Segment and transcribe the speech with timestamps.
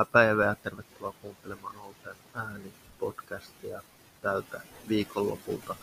[0.00, 3.82] Hyvää päivää ja tervetuloa kuuntelemaan Olten ääni podcastia
[4.22, 5.76] tältä viikonlopulta.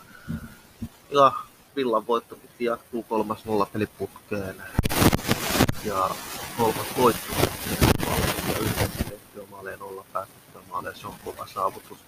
[1.10, 1.32] Ja
[1.76, 4.56] Villan voittoputkki jatkuu kolmas nolla peliputkeen.
[5.84, 6.10] Ja
[6.56, 7.32] kolmas voitto
[8.48, 11.98] ja yhdessä tehtyä maaleen nolla päästettyä maaleen, se on kova saavutus.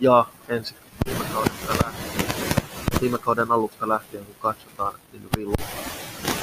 [0.00, 0.74] Ja ensi
[1.06, 6.33] viime kaudesta lähtien, viime kauden alusta lähtien kun katsotaan, niin Villa vain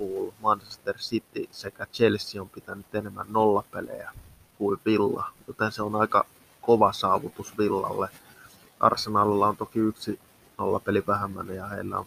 [0.00, 4.12] Liverpool, Manchester City sekä Chelsea on pitänyt enemmän nollapelejä
[4.58, 6.26] kuin Villa, joten se on aika
[6.60, 8.08] kova saavutus Villalle.
[8.80, 10.20] Arsenalilla on toki yksi
[10.58, 12.06] nollapeli vähemmän ja heillä on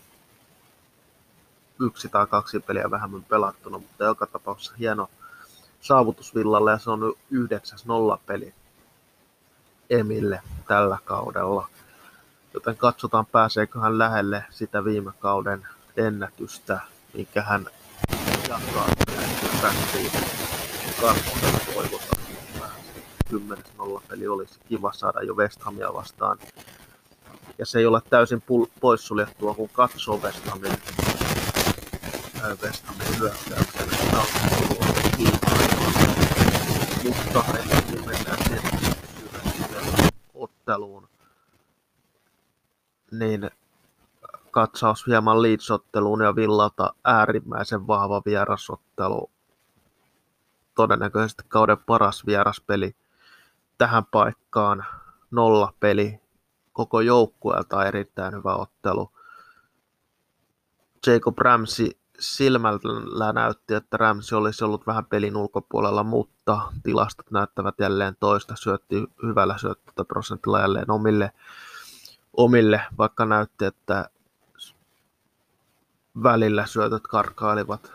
[1.80, 5.10] yksi tai kaksi peliä vähemmän pelattuna, mutta joka tapauksessa hieno
[5.82, 8.54] saavutus Villalle ja se on yhdeksäs nollapeli
[9.90, 11.68] Emille tällä kaudella.
[12.54, 15.68] Joten katsotaan pääseekö hän lähelle sitä viime kauden
[15.98, 16.80] ennätystä,
[17.14, 17.68] minkä hän
[18.54, 18.88] jakaa
[19.64, 20.12] rättiin
[21.02, 22.22] kartalla toivotaan.
[23.30, 26.38] Kymmenes nollapeli olisi kiva saada jo West Hamia vastaan.
[27.58, 28.44] Ja se ei ole täysin
[28.80, 30.72] poissuljettua, kun katsoo West Hamin,
[32.62, 33.90] West Hamin hyökkäyksen
[37.04, 38.38] mutta ennen mennään
[40.34, 41.10] otteluun,
[43.12, 43.50] niin
[44.54, 49.32] katsaus hieman liitsotteluun ja Villalta äärimmäisen vahva vierasottelu.
[50.76, 52.96] Todennäköisesti kauden paras vieraspeli
[53.78, 54.86] tähän paikkaan.
[55.32, 56.20] Nolla peli.
[56.74, 59.12] Koko joukkueelta erittäin hyvä ottelu.
[61.08, 68.16] Jacob Ramsey silmällä näytti, että Ramsey olisi ollut vähän pelin ulkopuolella, mutta tilastot näyttävät jälleen
[68.20, 68.56] toista.
[68.56, 71.32] Syötti hyvällä syöttöprosentilla jälleen omille,
[72.38, 74.10] omille, vaikka näytti, että
[76.24, 77.92] välillä syötöt karkailivat,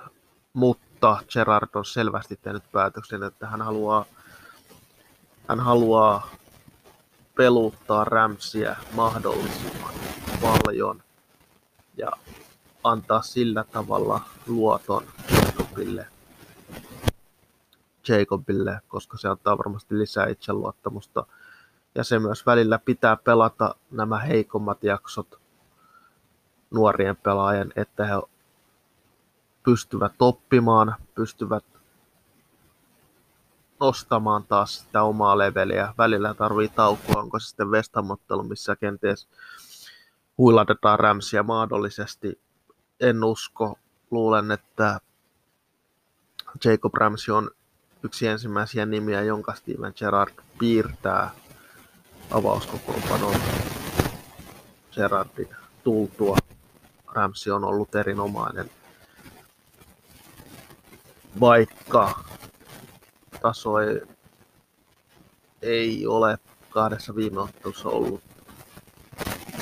[0.53, 4.05] mutta Gerard on selvästi tehnyt päätöksen, että hän haluaa,
[5.49, 6.29] hän haluaa
[7.35, 9.95] peluttaa Ramsia mahdollisimman
[10.53, 11.03] paljon
[11.97, 12.11] ja
[12.85, 16.07] antaa sillä tavalla luoton Jacobille,
[18.09, 21.27] Jacobille, koska se antaa varmasti lisää itseluottamusta.
[21.95, 25.41] Ja se myös välillä pitää pelata nämä heikommat jaksot
[26.71, 28.13] nuorien pelaajien, että he
[29.63, 31.65] pystyvät oppimaan, pystyvät
[33.81, 35.95] nostamaan taas sitä omaa leveliä.
[35.99, 39.29] Välillä tarvii taukoa, onko se sitten vestamottelu, missä kenties
[40.39, 42.41] huilatetaan rämsiä mahdollisesti.
[43.01, 43.79] En usko.
[44.11, 45.01] Luulen, että
[46.65, 47.51] Jacob Ramsey on
[48.03, 51.31] yksi ensimmäisiä nimiä, jonka Steven Gerrard piirtää
[52.31, 53.35] avauskokoonpanon
[54.95, 55.49] Gerrardin
[55.85, 56.37] tultua
[57.13, 58.71] Ramsey on ollut erinomainen.
[61.41, 62.25] Vaikka
[63.43, 64.01] taso ei,
[65.63, 66.39] ei ole
[66.71, 68.23] kahdessa viime ottelussa ollut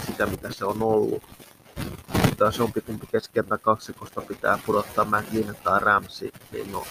[0.07, 1.23] sitä, mitä se on ollut.
[2.41, 6.87] Jos jompikumpi keskentän kaksikosta pitää pudottaa McGinn tai Ramsey, niin no,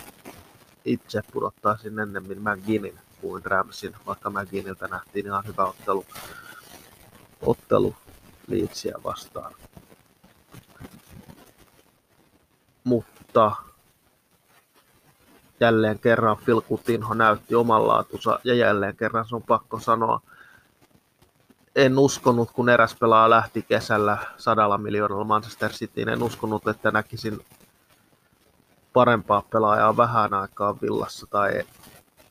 [0.86, 6.06] itse pudottaisin ennemmin McGinnin kuin Ramsin, vaikka McGinniltä nähtiin ihan hyvä ottelu,
[7.42, 7.96] ottelu
[8.48, 9.54] Leedsia vastaan.
[12.86, 13.52] Mutta
[15.60, 20.22] jälleen kerran Phil Coutinho näytti omanlaatunsa ja jälleen kerran se on pakko sanoa,
[21.76, 27.40] en uskonut, kun eräs pelaaja lähti kesällä sadalla miljoonalla Manchester Cityin, en uskonut, että näkisin
[28.94, 31.64] parempaa pelaajaa vähän aikaa villassa tai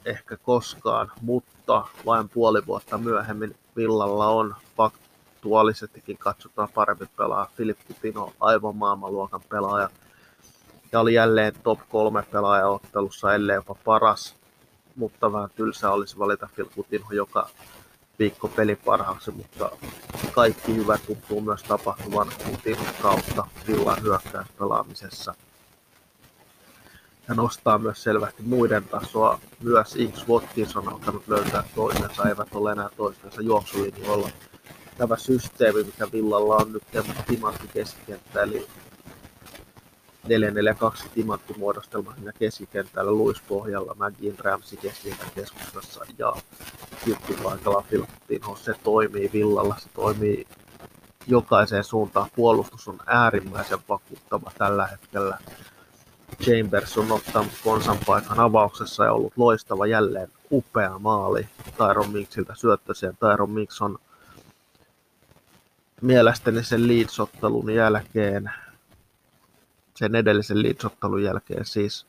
[0.04, 7.48] ehkä koskaan, mutta vain puoli vuotta myöhemmin villalla on faktuaalisestikin katsotaan parempi pelaaja.
[7.56, 9.88] Filip Coutinho aivan maailmanluokan pelaaja
[10.94, 14.34] ja oli jälleen top 3 pelaaja ottelussa, ellei jopa paras,
[14.96, 17.48] mutta vähän tylsää olisi valita Phil Coutinho joka
[18.18, 19.70] viikko peli parhaaksi, mutta
[20.32, 25.34] kaikki hyvä tuntuu myös tapahtuvan Coutinho kautta Villan hyökkäyspelaamisessa.
[27.28, 29.40] Ja nostaa myös selvästi muiden tasoa.
[29.62, 34.30] Myös X Watkins on alkanut löytää toisensa, eivät ole enää toistensa juoksulinjoilla.
[34.98, 36.82] Tämä systeemi, mikä Villalla on nyt
[37.26, 38.66] timantti keskikenttä, eli
[40.24, 40.28] 4-4-2
[41.14, 46.32] timanttimuodostelma siinä keskikentällä luispohjalla, Mägin Ramsey keskikentän keskustassa ja
[47.06, 48.56] juttupaikalla Filippiinho.
[48.56, 50.46] Se toimii villalla, se toimii
[51.26, 52.30] jokaiseen suuntaan.
[52.36, 55.38] Puolustus on äärimmäisen vakuuttava tällä hetkellä.
[56.42, 61.48] Chambers on ottanut konsan paikan avauksessa ja ollut loistava jälleen upea maali
[61.78, 63.12] Tyron Minksiltä syöttöisiä.
[63.12, 63.98] Tyron Minks on
[66.00, 68.50] mielestäni sen Leeds-ottelun jälkeen
[69.94, 72.06] sen edellisen liitsottelun jälkeen siis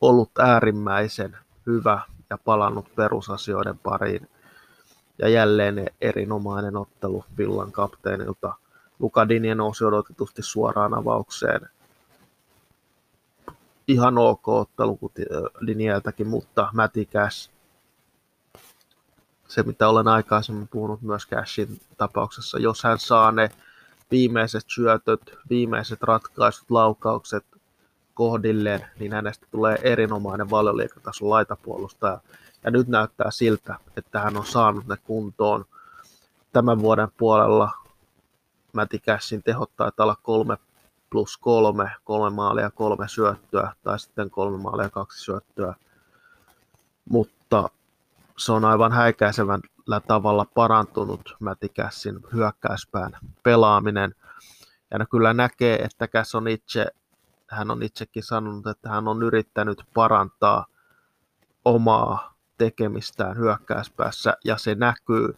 [0.00, 1.36] ollut äärimmäisen
[1.66, 2.00] hyvä
[2.30, 4.28] ja palannut perusasioiden pariin.
[5.18, 8.54] Ja jälleen erinomainen ottelu Villan kapteenilta.
[8.98, 11.60] Luka Dinje nousi odotetusti suoraan avaukseen.
[13.88, 14.98] Ihan ok ottelu
[15.66, 16.70] Dinjeltäkin, mutta
[17.12, 17.50] Cash
[19.50, 23.50] se, mitä olen aikaisemmin puhunut myös Cashin tapauksessa, jos hän saa ne
[24.10, 25.20] viimeiset syötöt,
[25.50, 27.44] viimeiset ratkaisut, laukaukset
[28.14, 32.20] kohdilleen, niin hänestä tulee erinomainen valioliikatason laitapuolustaja.
[32.64, 35.64] Ja nyt näyttää siltä, että hän on saanut ne kuntoon.
[36.52, 37.70] Tämän vuoden puolella
[38.72, 40.56] Matti Cashin tehot taitaa olla kolme
[41.10, 45.74] plus kolme, kolme maalia, kolme syöttöä, tai sitten kolme maalia, kaksi syöttöä.
[47.10, 47.70] Mutta
[48.38, 49.68] se on aivan häikäisevällä
[50.00, 54.14] tavalla parantunut Mätikässin hyökkäyspään pelaaminen.
[54.90, 56.86] Ja ne kyllä näkee, että Käs on itse,
[57.48, 60.66] hän on itsekin sanonut, että hän on yrittänyt parantaa
[61.64, 65.36] omaa tekemistään hyökkäyspäässä, ja se näkyy.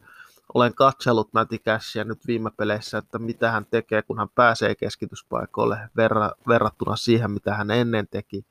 [0.55, 6.31] Olen katsellut Mätikässiä nyt viime peleissä, että mitä hän tekee, kun hän pääsee keskityspaikoille verra,
[6.49, 8.45] verrattuna siihen, mitä hän ennen teki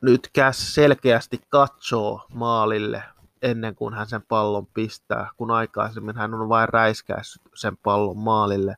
[0.00, 3.02] nyt Käs selkeästi katsoo maalille
[3.42, 8.76] ennen kuin hän sen pallon pistää, kun aikaisemmin hän on vain räiskäissyt sen pallon maalille.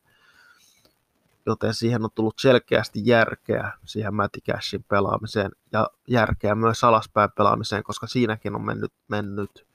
[1.47, 7.83] Joten siihen on tullut selkeästi järkeä siihen Matty Cashin pelaamiseen ja järkeä myös alaspäin pelaamiseen,
[7.83, 9.67] koska siinäkin on mennyt, mennyt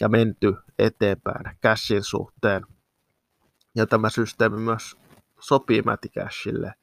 [0.00, 2.66] ja menty eteenpäin Cashin suhteen.
[3.74, 4.96] Ja tämä systeemi myös
[5.40, 6.74] sopii Matty Cashille,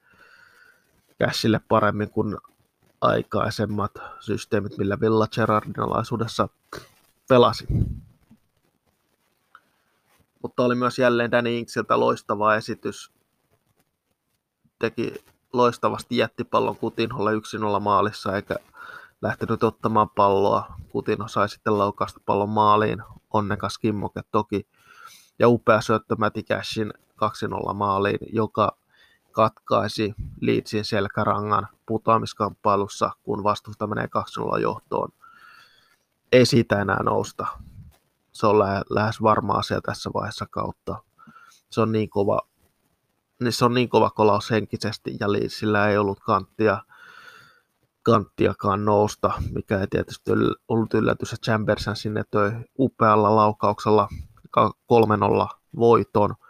[1.23, 2.37] Cashille paremmin kuin
[3.01, 6.49] aikaisemmat systeemit, millä Villa Gerardin alaisuudessa
[7.29, 7.67] pelasi.
[10.41, 13.11] Mutta oli myös jälleen Danny Inksiltä loistava esitys.
[14.79, 15.13] Teki
[15.53, 17.31] loistavasti jättipallon Kutinholle
[17.77, 18.55] 1-0 maalissa, eikä
[19.21, 20.65] lähtenyt ottamaan palloa.
[20.89, 23.03] Kutinho sai sitten laukasta pallon maaliin.
[23.33, 24.67] Onnekas kimmoke toki.
[25.39, 26.93] Ja upea syöttö Matti Cashin
[27.69, 28.77] 2-0 maaliin, joka
[29.31, 34.07] katkaisi Leedsin selkärangan putoamiskamppailussa, kun vastusta menee
[34.55, 35.09] 2-0 johtoon.
[36.31, 37.47] Ei siitä enää nousta.
[38.31, 41.03] Se on lähes varma asia tässä vaiheessa kautta.
[41.69, 42.41] Se on niin kova,
[43.41, 46.83] niin se on niin kova kolaus henkisesti ja Leedsillä ei ollut kanttia,
[48.03, 50.31] kanttiakaan nousta, mikä ei tietysti
[50.67, 54.09] ollut yllätys, että Chambersen sinne töi upealla laukauksella
[54.57, 56.35] 3-0 voiton–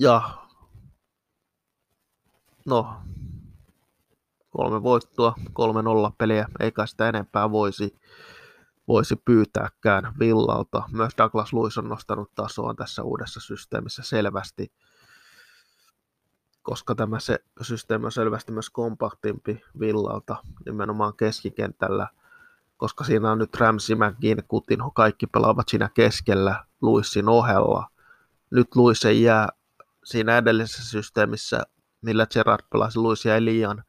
[0.00, 0.30] ja
[2.66, 2.96] no,
[4.50, 7.96] kolme voittoa, kolme nolla peliä, eikä sitä enempää voisi,
[8.88, 10.82] voisi pyytääkään Villalta.
[10.92, 14.72] Myös Douglas Lewis on nostanut tasoa tässä uudessa systeemissä selvästi,
[16.62, 20.36] koska tämä se systeemi on selvästi myös kompaktimpi Villalta,
[20.66, 22.08] nimenomaan keskikentällä,
[22.76, 27.90] koska siinä on nyt Ramsey, McGinn, Kutinho, kaikki pelaavat siinä keskellä Luissin ohella.
[28.50, 29.48] Nyt Luis ei jää
[30.04, 31.62] siinä edellisessä systeemissä,
[32.00, 33.84] millä Gerard pelasi Luisia ei liian,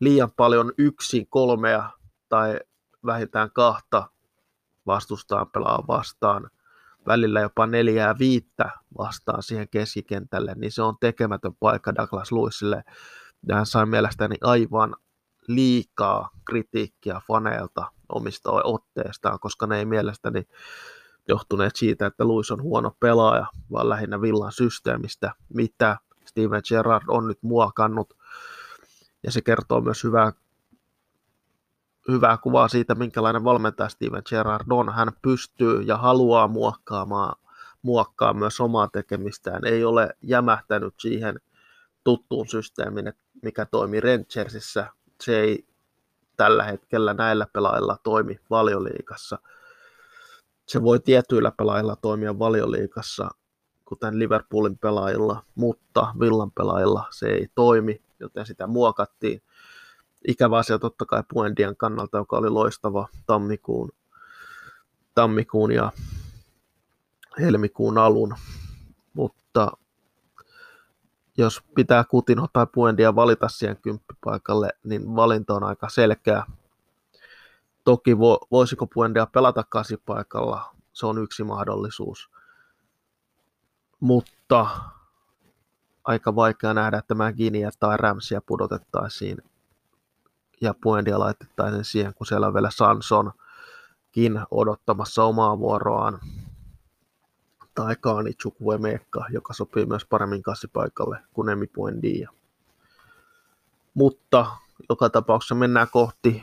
[0.00, 1.90] liian paljon yksin kolmea
[2.28, 2.60] tai
[3.06, 4.10] vähintään kahta
[4.86, 6.50] vastustaan pelaa vastaan,
[7.06, 12.84] välillä jopa neljää viittä vastaan siihen keskikentälle, niin se on tekemätön paikka Douglas Lewisille.
[13.48, 14.96] Ja hän sai mielestäni aivan
[15.48, 20.42] liikaa kritiikkiä faneilta omista otteestaan, koska ne ei mielestäni
[21.28, 27.26] johtuneet siitä, että Luis on huono pelaaja, vaan lähinnä Villan systeemistä, mitä Steven Gerrard on
[27.26, 28.14] nyt muokannut.
[29.22, 30.32] Ja se kertoo myös hyvää,
[32.08, 34.94] hyvää kuvaa siitä, minkälainen valmentaja Steven Gerrard on.
[34.94, 37.36] Hän pystyy ja haluaa muokkaamaan
[37.82, 39.64] muokkaa myös omaa tekemistään.
[39.64, 41.40] Ei ole jämähtänyt siihen
[42.04, 43.12] tuttuun systeemiin,
[43.42, 44.86] mikä toimi Rangersissa.
[45.20, 45.66] Se ei
[46.36, 49.38] tällä hetkellä näillä pelaajilla toimi valioliikassa–
[50.70, 53.28] se voi tietyillä pelaajilla toimia valioliikassa,
[53.84, 59.42] kuten Liverpoolin pelaajilla, mutta Villan pelaajilla se ei toimi, joten sitä muokattiin.
[60.28, 63.90] Ikävä asia totta kai Puendian kannalta, joka oli loistava tammikuun,
[65.14, 65.92] tammikuun ja
[67.40, 68.34] helmikuun alun,
[69.14, 69.72] mutta
[71.36, 76.44] jos pitää Kutino tai Puendia valita siihen kymppipaikalle, niin valinta on aika selkeä.
[77.84, 82.30] Toki vo, voisiko Puendia pelata kasipaikalla, se on yksi mahdollisuus.
[84.00, 84.66] Mutta
[86.10, 89.38] aika vaikea nähdä, että Mäginiä tai Ramsia pudotettaisiin
[90.60, 96.20] ja Puendia laitettaisiin siihen, kun siellä on vielä Sansonkin odottamassa omaa vuoroaan.
[97.74, 102.30] Tai Kaani Chukwemekka, joka sopii myös paremmin kasipaikalle kuin Emi Puendia.
[103.94, 104.46] Mutta
[104.88, 106.42] joka tapauksessa mennään kohti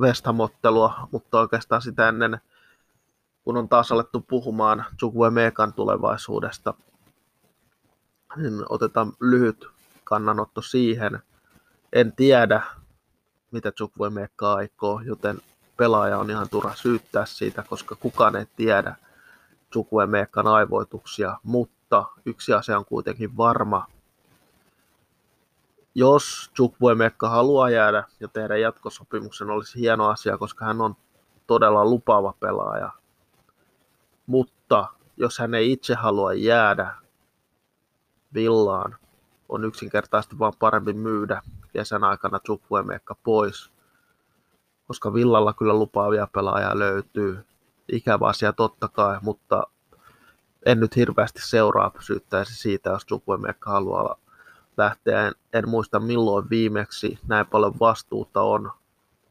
[0.00, 2.40] Vestamottelua, mutta oikeastaan sitä ennen,
[3.44, 4.84] kun on taas alettu puhumaan
[5.30, 6.74] Mekan tulevaisuudesta,
[8.36, 9.66] niin otetaan lyhyt
[10.04, 11.22] kannanotto siihen.
[11.92, 12.62] En tiedä,
[13.50, 13.72] mitä
[14.10, 15.40] Meka aikoo, joten
[15.76, 18.96] pelaaja on ihan turha syyttää siitä, koska kukaan ei tiedä
[20.06, 23.86] Mekan aivoituksia, mutta yksi asia on kuitenkin varma,
[25.94, 30.96] jos Chukwuemekka haluaa jäädä ja tehdä jatkosopimuksen, olisi hieno asia, koska hän on
[31.46, 32.90] todella lupaava pelaaja.
[34.26, 36.94] Mutta jos hän ei itse halua jäädä
[38.34, 38.96] villaan,
[39.48, 41.42] on yksinkertaisesti vaan parempi myydä
[41.72, 43.70] kesän aikana Chukwuemekka pois,
[44.86, 47.44] koska villalla kyllä lupaavia pelaajia löytyy.
[47.92, 49.62] Ikävä asia totta kai, mutta
[50.66, 54.16] en nyt hirveästi seuraa syyttäisi siitä, jos Chukwuemekka haluaa
[54.76, 55.26] lähteä.
[55.26, 58.72] En, en muista milloin viimeksi näin paljon vastuuta on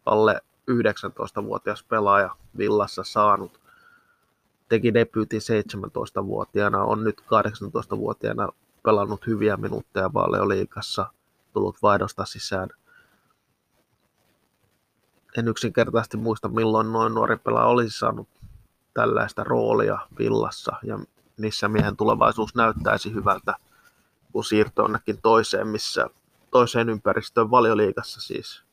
[0.05, 3.59] alle 19-vuotias pelaaja Villassa saanut.
[4.69, 8.49] Teki debyytin 17-vuotiaana, on nyt 18-vuotiaana
[8.87, 11.11] pelannut hyviä minuutteja Valeoliikassa,
[11.53, 12.69] tullut vaihdosta sisään.
[15.37, 18.27] En yksinkertaisesti muista, milloin noin nuori pelaaja olisi saanut
[18.93, 20.99] tällaista roolia Villassa ja
[21.37, 23.53] missä miehen tulevaisuus näyttäisi hyvältä
[24.31, 26.07] kun siirto jonnekin toiseen, missä
[26.51, 28.63] toiseen ympäristöön valioliikassa siis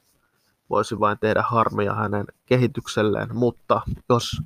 [0.71, 4.43] voisi vain tehdä harmia hänen kehitykselleen, mutta jos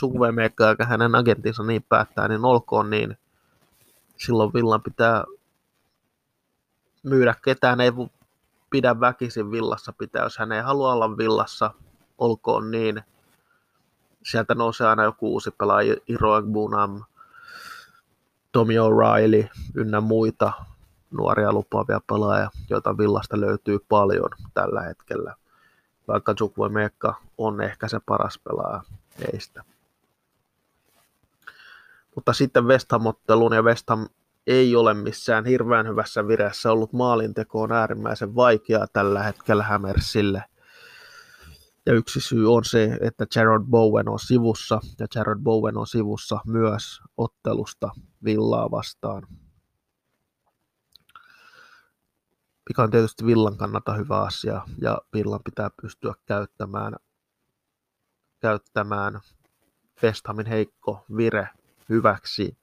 [0.00, 3.18] Sukvemekka ja hänen agentinsa niin päättää, niin olkoon niin.
[4.18, 5.24] Silloin Villan pitää
[7.02, 7.92] myydä ketään, ei
[8.70, 11.74] pidä väkisin villassa pitää, jos hän ei halua olla villassa,
[12.18, 13.02] olkoon niin.
[14.24, 17.04] Sieltä nousee aina joku uusi pelaaja, Iro Bunam,
[18.52, 20.52] Tommy O'Reilly ynnä muita
[21.10, 25.34] nuoria lupaavia pelaajia, joita Villasta löytyy paljon tällä hetkellä.
[26.08, 26.34] Vaikka
[26.68, 28.82] Mekka on ehkä se paras pelaaja
[29.18, 29.64] heistä.
[32.18, 34.06] Mutta sitten West Ham-ottelun ja West Ham
[34.46, 36.92] ei ole missään hirveän hyvässä vireessä ollut.
[36.92, 40.44] Maalinteko on äärimmäisen vaikeaa tällä hetkellä Hämersille–
[41.86, 46.40] ja yksi syy on se, että Jared Bowen on sivussa, ja Jared Bowen on sivussa
[46.46, 47.90] myös ottelusta
[48.24, 49.22] Villaa vastaan.
[52.68, 56.96] Mikä on tietysti Villan kannalta hyvä asia, ja Villan pitää pystyä käyttämään,
[58.40, 59.20] käyttämään
[60.02, 61.48] West heikko vire
[61.88, 62.56] hyväksi,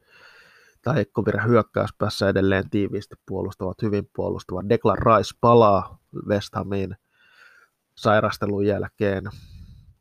[0.82, 4.70] tai heikko vire hyökkäyspäässä edelleen tiiviisti puolustavat, hyvin puolustavat.
[4.70, 6.96] Declan Rice palaa West Hamiin
[7.96, 9.24] sairastelun jälkeen,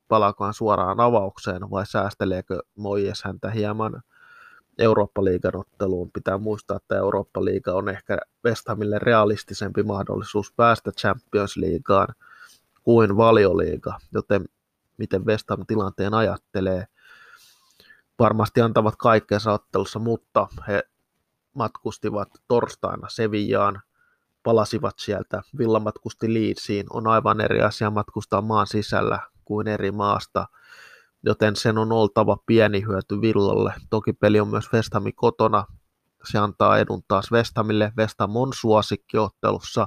[0.08, 4.02] palaakohan suoraan avaukseen vai säästeleekö Moies häntä hieman
[4.78, 6.10] Eurooppa-liigan otteluun.
[6.10, 12.14] Pitää muistaa, että Eurooppa-liiga on ehkä West Hamille realistisempi mahdollisuus päästä Champions Leagueaan
[12.82, 14.44] kuin valioliiga, joten
[14.96, 16.86] miten West Ham tilanteen ajattelee.
[18.18, 20.82] Varmasti antavat kaikkeensa ottelussa, mutta he
[21.54, 23.82] matkustivat torstaina Sevillaan–
[24.44, 25.42] palasivat sieltä.
[25.58, 26.86] Villa matkusti Leedsiin.
[26.90, 30.48] On aivan eri asia matkustaa maan sisällä kuin eri maasta,
[31.22, 33.74] joten sen on oltava pieni hyöty Villalle.
[33.90, 35.64] Toki peli on myös Vestami kotona.
[36.24, 37.92] Se antaa edun taas Vestamille.
[37.96, 39.86] Vestam on suosikkiottelussa,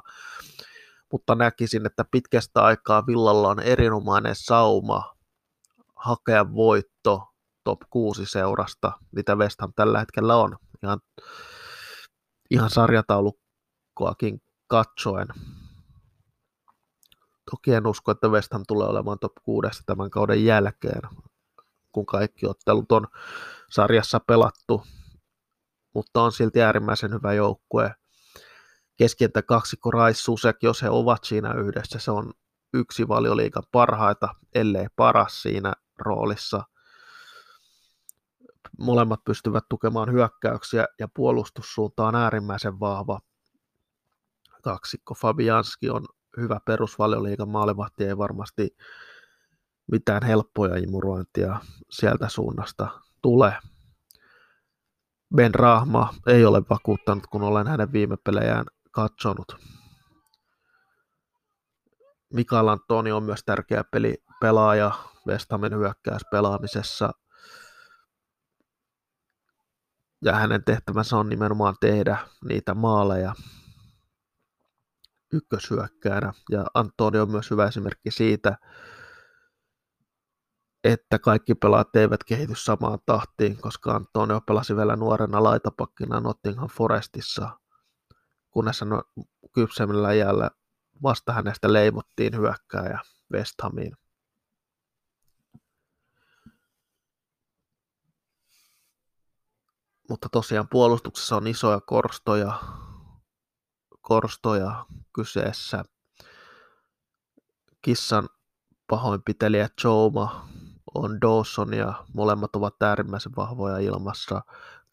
[1.11, 5.15] mutta näkisin, että pitkästä aikaa Villalla on erinomainen sauma
[5.95, 7.23] hakea voitto
[7.67, 10.57] top 6 seurasta, mitä Vestam tällä hetkellä on.
[10.83, 10.99] Ihan,
[12.51, 15.27] ihan sarjataulukkoakin katsoen.
[17.51, 21.01] Toki en usko, että West Ham tulee olemaan top 6 tämän kauden jälkeen,
[21.91, 23.07] kun kaikki ottelut on
[23.69, 24.83] sarjassa pelattu,
[25.93, 27.95] mutta on silti äärimmäisen hyvä joukkue.
[28.97, 32.33] Keskientä kaksikko Susek, jos he ovat siinä yhdessä, se on
[32.73, 36.63] yksi valioliikan parhaita, ellei paras siinä roolissa.
[38.79, 43.19] Molemmat pystyvät tukemaan hyökkäyksiä ja puolustussuunta on äärimmäisen vahva
[44.61, 45.13] kaksikko.
[45.13, 46.05] Fabianski on
[46.37, 48.77] hyvä perusvalioliikan maalivahti, ei varmasti
[49.91, 51.59] mitään helppoja imurointia
[51.89, 52.87] sieltä suunnasta
[53.21, 53.53] tule.
[55.35, 59.57] Ben Rahma ei ole vakuuttanut, kun olen hänen viime pelejään katsonut.
[62.33, 64.91] Mikael Antoni on myös tärkeä peli, pelaaja
[65.27, 67.11] West Hamin hyökkäyspelaamisessa.
[70.21, 72.17] Ja hänen tehtävänsä on nimenomaan tehdä
[72.49, 73.33] niitä maaleja,
[75.33, 76.33] ykköshyökkäänä.
[76.51, 78.57] Ja Antoni on myös hyvä esimerkki siitä,
[80.83, 87.59] että kaikki pelaat eivät kehity samaan tahtiin, koska Antonio pelasi vielä nuorena laitapakkina Nottingham Forestissa,
[88.51, 88.89] kunnes hän
[89.53, 90.49] kypsemmällä jäällä
[91.03, 92.99] vasta hänestä leivottiin hyökkääjä
[93.33, 94.06] West Hamiin.
[100.09, 102.53] Mutta tosiaan puolustuksessa on isoja korstoja,
[104.01, 105.83] korstoja kyseessä.
[107.81, 108.29] Kissan
[108.87, 110.47] pahoinpitelijä Jouma
[110.95, 114.41] on Dawson ja molemmat ovat äärimmäisen vahvoja ilmassa.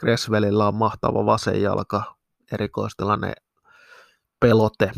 [0.01, 2.17] Creswellillä on mahtava vasen jalka,
[2.53, 3.33] erikoistilanne
[4.41, 4.93] pelote.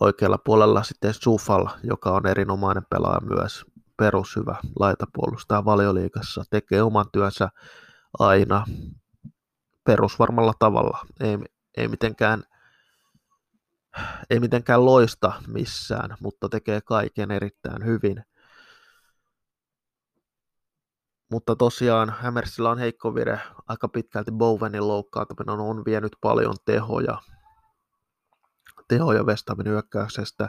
[0.00, 3.64] Oikealla puolella sitten Sufal, joka on erinomainen pelaaja myös,
[3.96, 7.48] perushyvä laitapuolustaja valioliikassa, tekee oman työnsä
[8.18, 8.64] aina
[9.84, 11.38] perusvarmalla tavalla, ei,
[11.76, 12.42] ei mitenkään
[14.30, 18.24] ei mitenkään loista missään, mutta tekee kaiken erittäin hyvin.
[21.30, 27.18] Mutta tosiaan Hämersillä on heikko vire, aika pitkälti Bowenin loukkaantuminen on vienyt paljon tehoja,
[28.88, 30.48] tehoja Westamin hyökkäyksestä.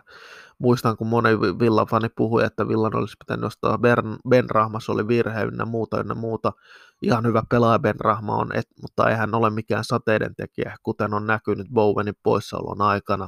[0.59, 5.07] Muistan, kun moni Villan fani puhui, että Villan olisi pitänyt nostaa Ben, ben Rahmas oli
[5.07, 6.53] virhe ynnä muuta ynnä muuta.
[7.01, 11.13] Ihan hyvä pelaaja Ben Rahma on, et, mutta ei hän ole mikään sateiden tekijä, kuten
[11.13, 13.27] on näkynyt Bowenin poissaolon aikana.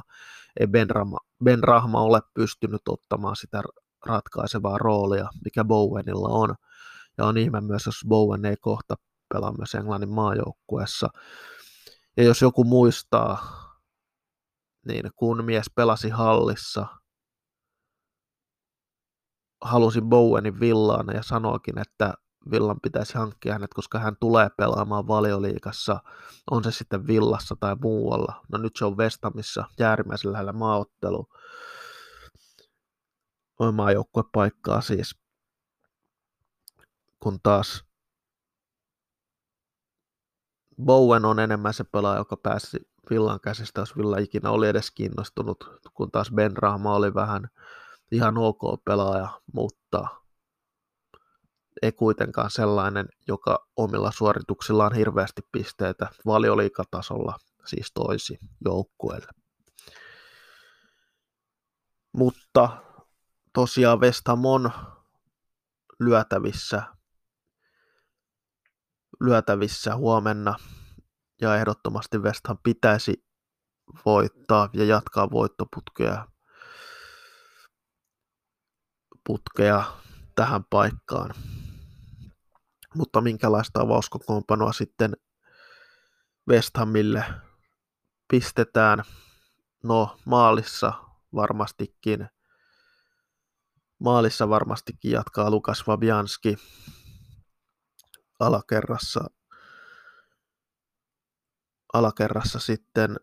[0.60, 3.62] Ei Ben Rahma, ben Rahma ole pystynyt ottamaan sitä
[4.06, 6.54] ratkaisevaa roolia, mikä Bowenilla on.
[7.18, 8.94] Ja on ihme myös, jos Bowen ei kohta
[9.34, 11.08] pelaa myös Englannin maajoukkueessa.
[12.16, 13.38] Ja jos joku muistaa,
[14.90, 16.86] niin kun mies pelasi hallissa,
[19.64, 22.14] halusi Bowenin villaan ja sanoikin, että
[22.50, 26.00] villan pitäisi hankkia hänet, koska hän tulee pelaamaan valioliikassa,
[26.50, 28.44] on se sitten villassa tai muualla.
[28.52, 31.26] No nyt se on Vestamissa, jäärimmäisen lähellä maaottelu.
[34.32, 35.14] paikkaa siis.
[37.20, 37.84] Kun taas
[40.84, 45.80] Bowen on enemmän se pelaaja, joka pääsi Villan käsistä, jos Villa ikinä oli edes kiinnostunut,
[45.94, 47.48] kun taas Ben Rahma oli vähän
[48.12, 50.06] ihan ok pelaaja, mutta
[51.82, 57.36] ei kuitenkaan sellainen, joka omilla suorituksillaan hirveästi pisteitä valioliikatasolla
[57.66, 59.30] siis toisi joukkueelle.
[62.12, 62.82] Mutta
[63.52, 64.70] tosiaan Vestamon
[66.00, 66.82] lyötävissä,
[69.20, 70.54] lyötävissä huomenna
[71.40, 73.24] ja ehdottomasti West Ham pitäisi
[74.06, 76.26] voittaa ja jatkaa voittoputkea
[79.26, 79.84] putkea
[80.34, 81.34] tähän paikkaan.
[82.94, 85.16] Mutta minkälaista avauskokoonpanoa sitten
[86.48, 87.24] West Hamille
[88.28, 89.04] pistetään?
[89.84, 90.92] No maalissa
[91.34, 92.28] varmastikin
[93.98, 96.56] maalissa varmastikin jatkaa Lukas Fabianski
[98.40, 99.30] alakerrassa
[101.92, 103.16] alakerrassa sitten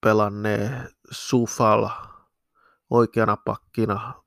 [0.00, 1.88] pelannee Sufal
[2.90, 4.22] oikeana pakkina,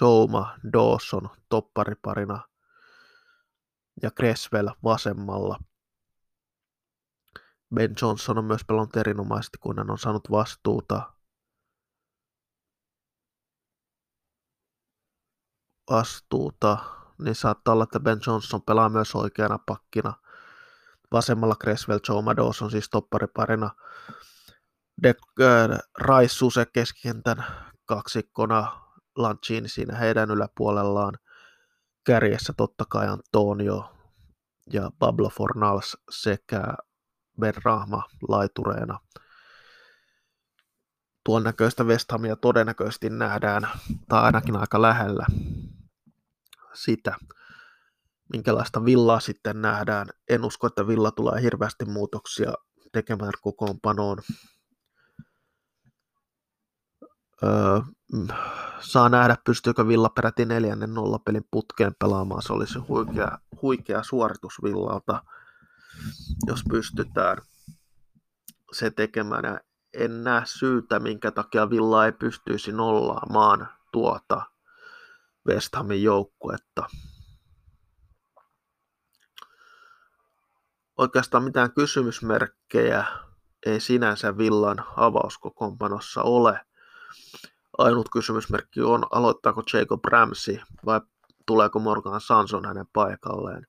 [0.00, 2.48] Jouma Dawson toppariparina
[4.02, 5.58] ja Creswell vasemmalla.
[7.74, 11.12] Ben Johnson on myös pelannut erinomaisesti, kun hän on saanut vastuuta.
[15.90, 16.78] Vastuuta,
[17.18, 20.14] niin saattaa olla, että Ben Johnson pelaa myös oikeana pakkina–
[21.12, 23.70] vasemmalla Creswell, Joe Mados on siis toppariparina.
[25.02, 27.44] De, äh, Raissuse keskikentän
[27.84, 28.82] kaksikkona,
[29.16, 31.18] Lanchini siinä heidän yläpuolellaan.
[32.04, 33.94] Kärjessä totta kai Antonio
[34.72, 36.62] ja Pablo Fornals sekä
[37.40, 39.00] Ben Rahma laitureena.
[41.24, 43.68] Tuon näköistä West Hamia todennäköisesti nähdään,
[44.08, 45.26] tai ainakin aika lähellä
[46.74, 47.16] sitä
[48.32, 50.08] minkälaista villaa sitten nähdään.
[50.28, 52.52] En usko, että villa tulee hirveästi muutoksia
[52.92, 54.18] tekemään kokoonpanoon.
[57.42, 57.80] Öö,
[58.80, 62.42] saa nähdä, pystyykö Villa peräti neljännen nollapelin putkeen pelaamaan.
[62.42, 65.22] Se olisi huikea, huikea suoritus Villalta,
[66.46, 67.38] jos pystytään
[68.72, 69.44] se tekemään.
[69.44, 69.60] Ja
[69.94, 74.42] en näe syytä, minkä takia Villa ei pystyisi nollaamaan tuota
[75.48, 76.86] West Hamin joukkuetta.
[80.98, 83.04] Oikeastaan mitään kysymysmerkkejä
[83.66, 86.60] ei sinänsä Villan avauskokoonpanossa ole.
[87.78, 91.00] Ainut kysymysmerkki on, aloittaako Jacob Ramsey vai
[91.46, 93.66] tuleeko Morgan Sanson hänen paikalleen.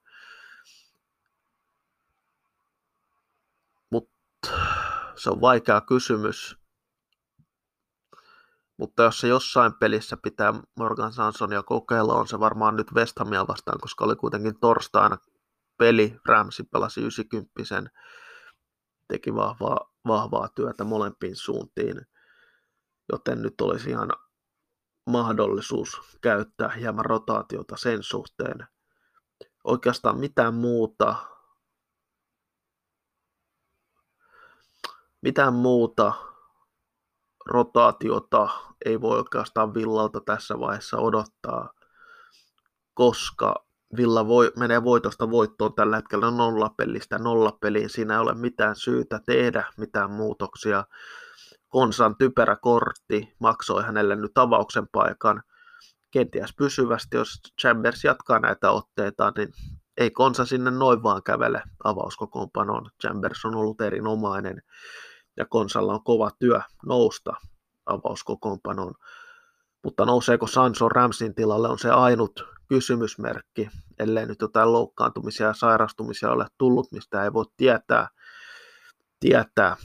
[3.89, 4.49] Mutta
[5.15, 6.57] se on vaikea kysymys.
[8.77, 13.47] Mutta jos se jossain pelissä pitää Morgan Sansonia kokeilla, on se varmaan nyt West Hamia
[13.47, 15.17] vastaan, koska oli kuitenkin torstaina
[15.79, 16.15] peli.
[16.25, 17.51] Ramsi pelasi 90
[19.07, 22.01] teki vahvaa, vahvaa työtä molempiin suuntiin,
[23.11, 24.09] joten nyt olisi ihan
[25.05, 28.67] mahdollisuus käyttää hieman rotaatiota sen suhteen.
[29.63, 31.15] Oikeastaan mitään muuta,
[35.21, 36.13] mitään muuta
[37.45, 38.49] rotaatiota
[38.85, 41.73] ei voi oikeastaan Villalta tässä vaiheessa odottaa,
[42.93, 47.89] koska Villa voi, menee voitosta voittoon tällä hetkellä nollapelistä nollapeliin.
[47.89, 50.83] Siinä ei ole mitään syytä tehdä mitään muutoksia.
[51.67, 55.43] Konsan typerä kortti maksoi hänelle nyt avauksen paikan.
[56.11, 59.49] Kenties pysyvästi, jos Chambers jatkaa näitä otteita, niin
[59.97, 62.89] ei Konsa sinne noin vaan kävele avauskokoonpanoon.
[63.01, 64.61] Chambers on ollut erinomainen
[65.37, 67.33] ja Konsalla on kova työ nousta
[67.85, 68.93] avauskokoonpanoon.
[69.83, 76.31] Mutta nouseeko Sanso Ramsin tilalle on se ainut kysymysmerkki, ellei nyt jotain loukkaantumisia ja sairastumisia
[76.31, 78.07] ole tullut, mistä ei voi tietää,
[79.19, 79.77] tietää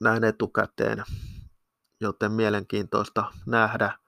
[0.00, 1.04] näin etukäteen,
[2.00, 3.98] joten mielenkiintoista nähdä,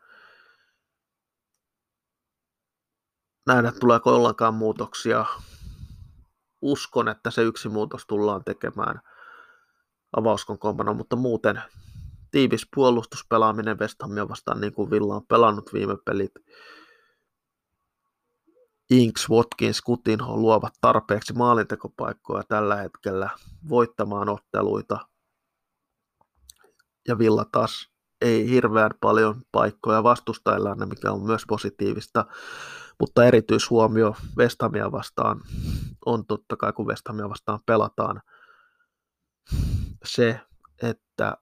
[3.47, 5.25] nähdä tuleeko ollenkaan muutoksia.
[6.63, 9.01] Uskon, että se yksi muutos tullaan tekemään
[10.17, 11.63] avauskokoonpano, mutta muuten
[12.31, 16.33] tiivis puolustuspelaaminen West Hamia vastaan, niin kuin Villa on pelannut viime pelit.
[18.91, 23.31] Inks, Watkins, Kutinho luovat tarpeeksi maalintekopaikkoja tällä hetkellä
[23.69, 25.09] voittamaan otteluita.
[27.09, 32.25] Ja Villa taas ei hirveän paljon paikkoja vastustajillaan, mikä on myös positiivista.
[33.01, 35.41] Mutta erityishuomio Vestamia vastaan
[36.07, 38.23] on totta kai, kun Vestamia vastaan pelataan,
[40.05, 40.41] se,
[40.83, 41.37] että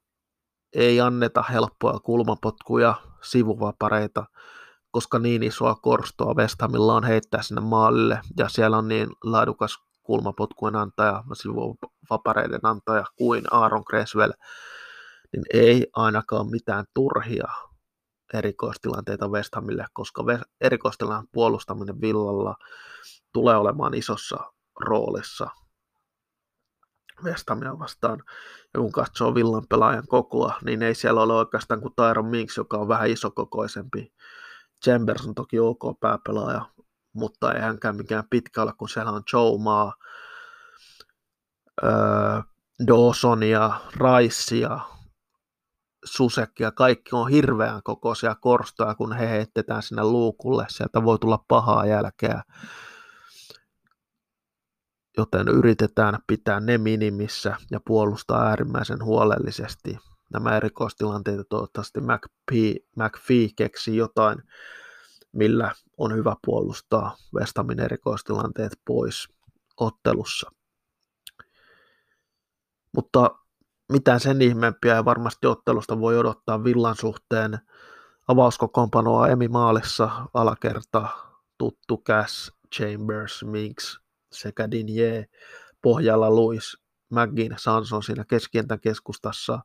[0.73, 4.27] ei anneta helppoja kulmapotkuja, sivuvapareita,
[4.97, 10.77] koska niin isoa korstoa West on heittää sinne maalille, ja siellä on niin laadukas kulmapotkujen
[10.77, 14.33] antaja, sivuvapareiden antaja kuin Aaron Creswell,
[15.33, 17.49] niin ei ainakaan mitään turhia
[18.35, 20.25] erikoistilanteita West Hamille, koska
[20.61, 22.57] erikoistilanteen puolustaminen villalla
[23.33, 25.51] tulee olemaan isossa roolissa
[27.25, 28.23] West Hamia vastaan.
[28.75, 32.77] Ja kun katsoo villan pelaajan kokoa, niin ei siellä ole oikeastaan kuin Tyron Minks, joka
[32.77, 34.13] on vähän isokokoisempi.
[34.87, 36.67] Chambers on toki ok pääpelaaja,
[37.13, 39.95] mutta ei hänkään mikään pitkä ole, kun siellä on Joe Maa,
[41.85, 41.91] öö,
[42.87, 43.81] Dawsonia,
[46.05, 51.87] Susekia, kaikki on hirveän kokoisia korstoja, kun he heitetään sinne luukulle, sieltä voi tulla pahaa
[51.87, 52.43] jälkeä.
[55.19, 59.99] Joten yritetään pitää ne minimissä ja puolustaa äärimmäisen huolellisesti.
[60.33, 64.39] Nämä erikoistilanteet toivottavasti McPhee, McPhee keksi jotain,
[65.33, 69.29] millä on hyvä puolustaa Vestamin erikoistilanteet pois
[69.77, 70.51] ottelussa.
[72.93, 73.39] Mutta
[73.93, 77.59] mitään sen ihmeempiä ei varmasti ottelusta voi odottaa Villan suhteen.
[78.29, 81.09] Avauskokoonpanoa Emi Maalissa alakerta,
[81.59, 84.01] tuttu Cass, Chambers, Minks
[84.33, 85.27] sekä Dinje,
[85.83, 86.79] pohjalla Luis,
[87.11, 89.61] McGinn, Sanson siinä keskentän keskustassa,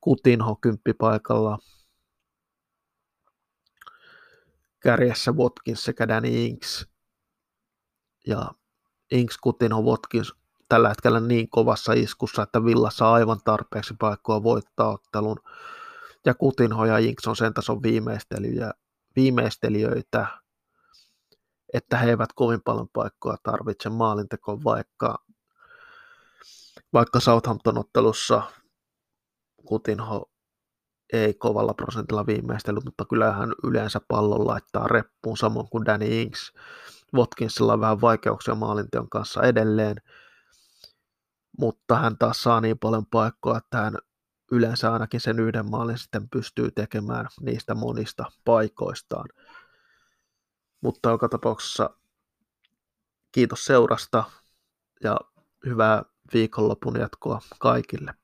[0.00, 1.58] Kutinho kymppipaikalla,
[4.80, 6.86] kärjessä Watkins sekä Danny Inks.
[8.26, 8.50] Ja
[9.10, 10.34] Inks, Kutinho, Watkins
[10.68, 15.36] tällä hetkellä niin kovassa iskussa, että Villa saa aivan tarpeeksi paikkoa voittaa ottelun.
[16.24, 18.74] Ja Kutinho ja Inks on sen tason viimeistelijöitä,
[19.16, 20.26] viimeistelijöitä,
[21.72, 25.24] että he eivät kovin paljon paikkoa tarvitse maalintekoon, vaikka,
[26.92, 28.42] vaikka Southampton-ottelussa
[29.66, 30.30] Kutinho
[31.12, 36.52] ei kovalla prosentilla viimeistely, mutta kyllähän yleensä pallon laittaa reppuun samoin kuin Danny Inks.
[37.14, 39.96] Watkinsilla on vähän vaikeuksia maalinteon kanssa edelleen,
[41.58, 43.98] mutta hän taas saa niin paljon paikkoa, että hän
[44.52, 49.28] yleensä ainakin sen yhden maalin sitten pystyy tekemään niistä monista paikoistaan.
[50.80, 51.90] Mutta joka tapauksessa
[53.32, 54.24] kiitos seurasta
[55.04, 55.16] ja
[55.66, 56.02] hyvää
[56.34, 58.14] viikonlopun jatkoa kaikille.